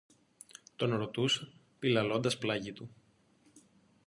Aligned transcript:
τον 0.75 0.95
ρωτούσα, 0.97 1.47
πηλαλώντας 1.79 2.37
πλάγι 2.37 2.71
του. 2.73 2.89